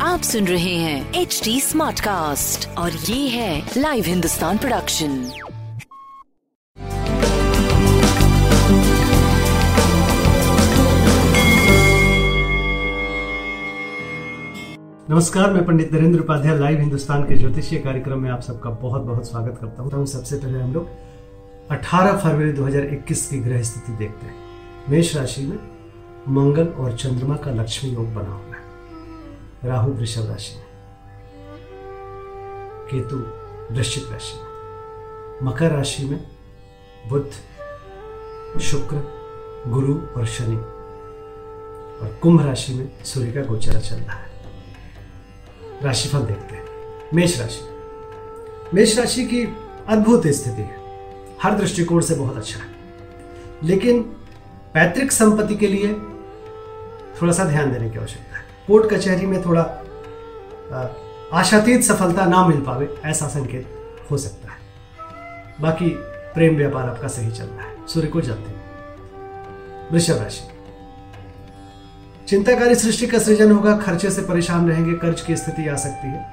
[0.00, 5.32] आप सुन रहे हैं एच डी स्मार्ट कास्ट और ये है लाइव हिंदुस्तान प्रोडक्शन
[15.10, 19.30] नमस्कार मैं पंडित नरेंद्र उपाध्याय लाइव हिंदुस्तान के ज्योतिषीय कार्यक्रम में आप सबका बहुत बहुत
[19.30, 20.88] स्वागत करता हूँ। तो सबसे पहले हम लोग
[21.72, 24.34] 18 फरवरी 2021 की ग्रह स्थिति देखते हैं।
[24.88, 25.71] मेष राशि में
[26.28, 28.62] मंगल और चंद्रमा का लक्ष्मी योग बना हुआ है।
[29.64, 30.66] राहु वृषभ राशि में।
[32.90, 33.16] केतु
[33.74, 34.52] वृश्चिक राशि में।
[35.42, 36.26] मकर राशि में
[37.08, 37.30] बुद्ध
[38.60, 39.22] शुक्र,
[39.66, 44.32] गुरु और शनि। और कुंभ राशि में सूर्य का गोचर चल रहा है।
[45.82, 46.66] राशिफल देखते हैं।
[47.14, 47.68] मेष राशि
[48.74, 49.56] मेष राशि की
[49.88, 50.76] अद्भुत स्थिति है।
[51.42, 52.66] हर दृष्टिकोण से बहुत अच्छा है।
[53.64, 54.02] लेकिन
[54.74, 55.96] पैतृक संपत्ति के लिए
[57.22, 59.62] थोड़ा सा ध्यान देने की आवश्यकता है। कोर्ट कचहरी में थोड़ा
[61.32, 64.58] आशातीत सफलता ना मिल पावे, ऐसा संकेत हो सकता है।
[65.60, 65.88] बाकी
[66.34, 68.52] प्रेम व्यापार आपका सही चल रहा है। सूर्य को जलते
[69.92, 70.48] वृषभ राशि।
[72.28, 76.32] चिंताकारी सृष्टि का सृजन होगा, खर्चे से परेशान रहेंगे, कर्ज की स्थिति आ सकती है।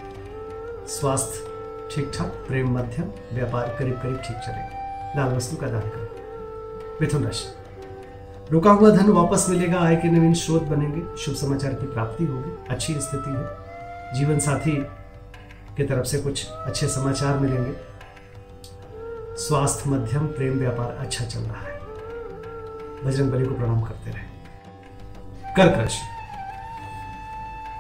[0.88, 6.08] स्वास्थ्य ठीक ठाक प्रेम मध्यम, व्यापार करीब करीब ठीक चलेगा। लाल वस्तु का दान करें।
[7.02, 7.59] मिथुन राशि।
[8.52, 12.66] रुका हुआ धन वापस मिलेगा, आय के नवीन स्रोत बनेंगे। शुभ समाचार की प्राप्ति होगी,
[12.70, 13.70] अच्छी स्थिति है।
[14.14, 14.72] जीवन साथी
[15.78, 17.72] की तरफ़ से कुछ अच्छे समाचार मिलेंगे।
[19.38, 21.80] स्वास्थ्य मध्यम, प्रेम व्यापार अच्छा चल रहा है।
[23.06, 24.24] बजरंग बली को प्रणाम करते रहे।
[25.54, 26.02] कर्क राशि।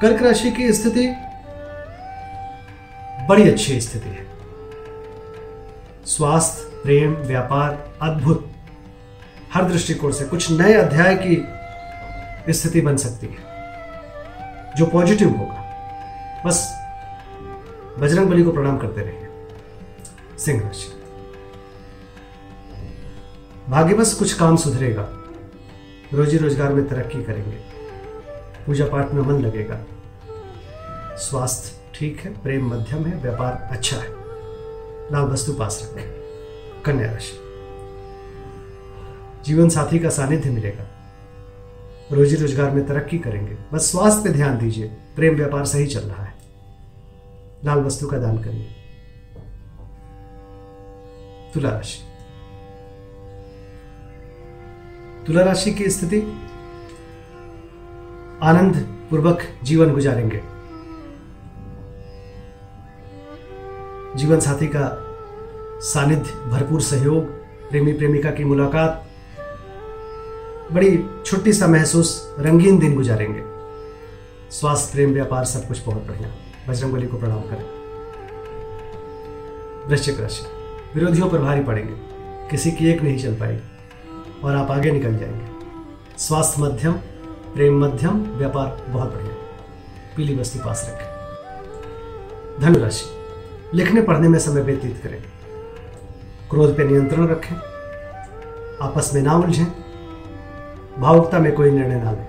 [0.01, 1.15] कर्क राशि की स्थिति
[3.29, 4.27] बड़ी अच्छी स्थिति है।
[6.05, 8.51] स्वास्थ्य, प्रेम, व्यापार, अद्भुत।
[9.53, 16.67] हर दृष्टिकोण से कुछ नए अध्याय की स्थिति बन सकती है, जो पॉजिटिव होगा। बस
[17.99, 20.87] बजरंग बली को प्रणाम करते रहिए। सिंह राशि।
[23.69, 25.07] भाग्य बस कुछ काम सुधरेगा।
[26.13, 27.57] रोजी रोज़गार में तरक्की करेंगे।
[28.65, 29.79] पूजा पाठ में मन लगेगा।
[31.17, 34.09] स्वास्थ्य ठीक है, प्रेम मध्यम है, व्यापार अच्छा है।
[35.11, 37.48] लाभ वस्तु पास रखें कन्या राशि।
[39.45, 40.87] जीवन साथी का सानिध्य मिलेगा।
[42.11, 46.23] रोजी रोज़गार में तरक्की करेंगे। बस स्वास्थ्य पे ध्यान दीजिए। प्रेम व्यापार सही चल रहा
[46.23, 46.33] है।
[47.65, 48.67] लाल वस्तु का दान करिए।
[51.53, 51.99] तुला राशि।
[55.27, 56.19] तुला राशि की स्थिति?
[58.43, 58.75] आनंद
[59.09, 60.41] पूर्वक जीवन गुजारेंगे।
[64.15, 65.05] जीवन साथी का
[65.79, 67.23] सानिध्य, भरपूर सहयोग
[67.69, 69.08] प्रेमी प्रेमिका की मुलाकात
[70.71, 73.43] बड़ी छुट्टी सा महसूस रंगीन दिन गुजारेंगे।
[74.51, 76.35] स्वास्थ्य प्रेम, व्यापार, सब कुछ बहुत बढ़िया।
[76.69, 77.79] बजरंग बली को प्रणाम करें।
[79.87, 80.45] वृश्चिक राशि।
[80.95, 81.93] विरोधियों पर भारी पड़ेंगे।
[82.51, 83.61] किसी की एक नहीं चल पाएगी
[84.43, 85.45] और आप आगे निकल जाएँगे।
[86.17, 86.93] स्वास्थ्य मध्यम,
[87.53, 89.33] प्रेम मध्यम, व्यापार बहुत बढ़िया।
[90.17, 91.19] पीली वस्तु पास रखें।
[92.59, 93.05] धनुराशि।
[93.77, 95.23] लिखने पढ़ने में समय व्यतीत करें।
[96.49, 97.55] क्रोध पर नियंत्रण रखें।
[98.81, 99.88] आपस में ना उलझें।
[100.99, 102.27] भावुकता में कोई निर्णय ना लें।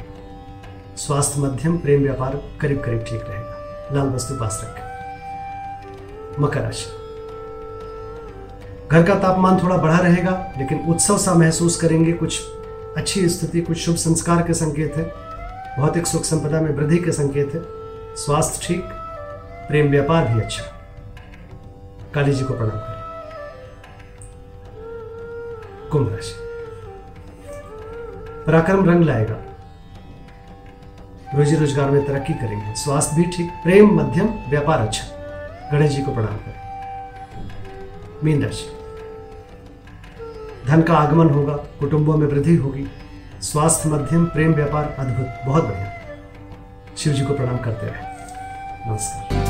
[0.97, 3.57] स्वास्थ्य मध्यम, प्रेम व्यापार करीब करीब ठीक रहेगा।
[3.93, 4.91] लाल वस्तु पास रखें।
[6.43, 7.01] मकर राशि।
[8.93, 12.41] घर का तापमान थोड़ा बढ़ा रहेगा, लेकिन उत्सव सा महसूस करेंगे। कुछ
[12.97, 15.15] अच्छी स्थिति, कुछ शुभ संस्कार के संकेत है।
[15.79, 17.61] भौतिक सुख संपदा में वृद्धि के संकेत है।
[18.17, 18.83] स्वास्थ्य ठीक,
[19.69, 20.63] प्रेम व्यापार भी अच्छा।
[22.15, 23.01] काली जी को प्रणाम करें।
[25.91, 26.50] कुंभ राशि।
[28.51, 29.35] पराक्रम रंग लाएगा।
[31.35, 35.05] रोजी रोज़गार में तरक्की करेंगे। स्वास्थ्य भी ठीक, प्रेम, मध्यम, व्यापार अच्छा।
[35.73, 37.51] गणेश जी को प्रणाम करें।
[38.25, 38.67] मीन राशि।
[40.67, 42.87] धन का आगमन होगा, कुटुंबों में वृद्धि होगी।
[43.43, 45.93] स्वास्थ्य मध्यम, प्रेम, व्यापार अद्भुत, बहुत बढ़िया।
[46.97, 49.50] शिव जी को प्रणाम करते रहे। नमस्कार।